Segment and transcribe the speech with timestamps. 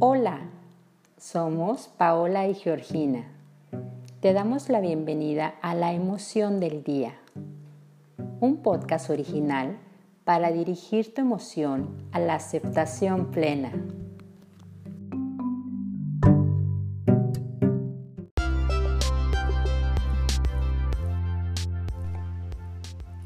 [0.00, 0.42] Hola,
[1.16, 3.24] somos Paola y Georgina.
[4.20, 7.14] Te damos la bienvenida a La Emoción del Día,
[8.38, 9.76] un podcast original
[10.22, 13.72] para dirigir tu emoción a la aceptación plena.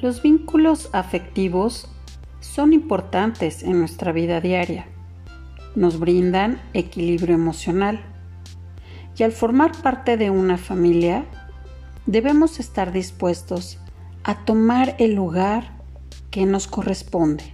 [0.00, 1.86] Los vínculos afectivos
[2.40, 4.88] son importantes en nuestra vida diaria.
[5.76, 8.00] Nos brindan equilibrio emocional.
[9.16, 11.24] Y al formar parte de una familia,
[12.06, 13.78] debemos estar dispuestos
[14.24, 15.76] a tomar el lugar
[16.30, 17.44] que nos corresponde.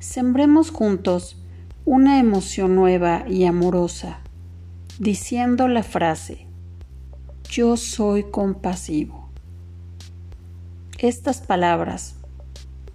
[0.00, 1.36] Sembremos juntos
[1.84, 4.18] una emoción nueva y amorosa,
[4.98, 6.46] diciendo la frase,
[7.50, 9.28] yo soy compasivo.
[10.98, 12.16] Estas palabras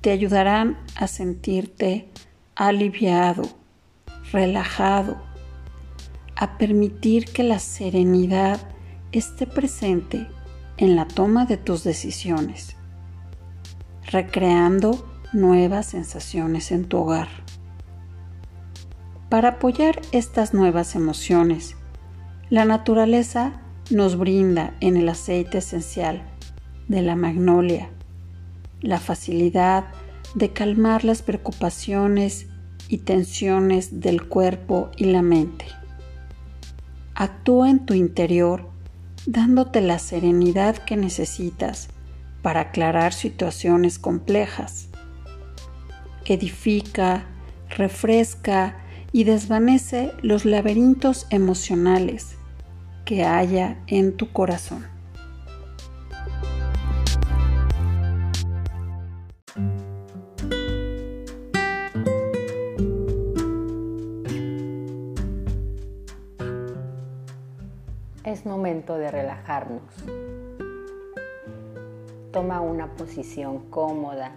[0.02, 2.10] te ayudarán a sentirte
[2.56, 3.44] aliviado,
[4.34, 5.18] relajado,
[6.36, 8.60] a permitir que la serenidad
[9.14, 10.28] esté presente
[10.78, 12.76] en la toma de tus decisiones,
[14.12, 17.30] recreando nuevas sensaciones en tu hogar.
[19.30, 21.76] Para apoyar estas nuevas emociones,
[22.50, 26.24] la naturaleza nos brinda en el aceite esencial
[26.88, 27.90] de la magnolia,
[28.82, 29.86] la facilidad
[30.36, 32.48] de calmar las preocupaciones
[32.90, 35.66] y tensiones del cuerpo y la mente.
[37.16, 38.70] Actúa en tu interior
[39.26, 41.90] dándote la serenidad que necesitas
[42.42, 44.90] para aclarar situaciones complejas.
[46.26, 47.26] Edifica,
[47.70, 48.78] refresca
[49.12, 52.36] y desvanece los laberintos emocionales
[53.06, 54.93] que haya en tu corazón.
[68.26, 69.84] Es momento de relajarnos.
[72.32, 74.32] Toma una posición cómoda.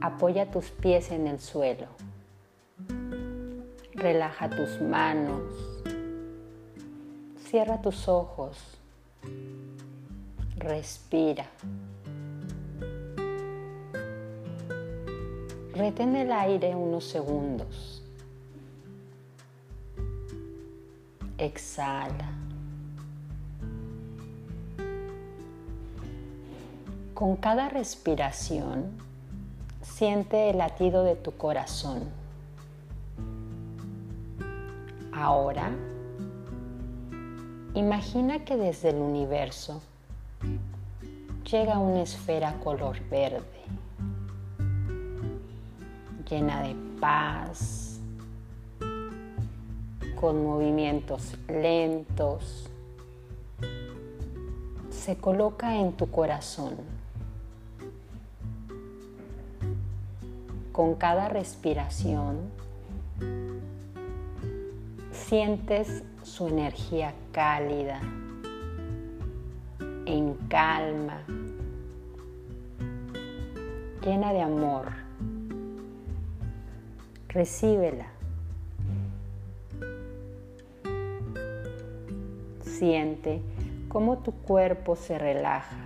[0.00, 1.86] Apoya tus pies en el suelo.
[3.94, 5.42] Relaja tus manos.
[7.38, 8.58] Cierra tus ojos.
[10.56, 11.46] Respira.
[15.72, 17.93] Retén el aire unos segundos.
[21.46, 22.30] Exhala.
[27.14, 28.90] Con cada respiración,
[29.82, 32.02] siente el latido de tu corazón.
[35.12, 35.70] Ahora,
[37.74, 39.80] imagina que desde el universo
[41.48, 43.62] llega una esfera color verde,
[46.28, 47.93] llena de paz,
[50.24, 52.70] con movimientos lentos,
[54.88, 56.76] se coloca en tu corazón.
[60.72, 62.38] Con cada respiración
[65.12, 68.00] sientes su energía cálida,
[70.06, 71.18] en calma,
[74.02, 74.86] llena de amor.
[77.28, 78.13] Recíbela.
[82.78, 83.40] Siente
[83.88, 85.76] cómo tu cuerpo se relaja.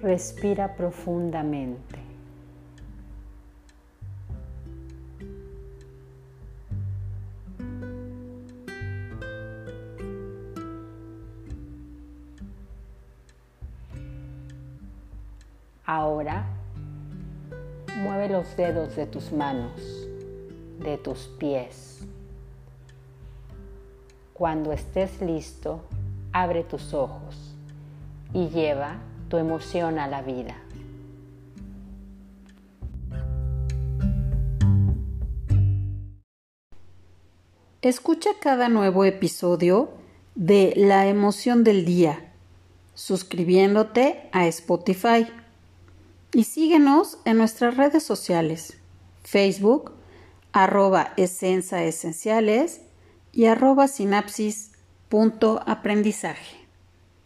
[0.00, 1.98] Respira profundamente.
[15.84, 16.46] Ahora
[18.02, 20.03] mueve los dedos de tus manos
[20.84, 22.00] de tus pies.
[24.32, 25.80] Cuando estés listo,
[26.32, 27.54] abre tus ojos
[28.32, 28.98] y lleva
[29.28, 30.56] tu emoción a la vida.
[37.80, 39.90] Escucha cada nuevo episodio
[40.34, 42.32] de La emoción del día,
[42.94, 45.26] suscribiéndote a Spotify.
[46.32, 48.78] Y síguenos en nuestras redes sociales,
[49.22, 49.92] Facebook,
[50.54, 52.80] arroba esenciales
[53.32, 54.70] y arroba sinapsis
[55.08, 56.63] punto aprendizaje.